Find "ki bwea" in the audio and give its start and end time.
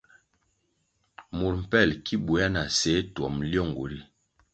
2.05-2.47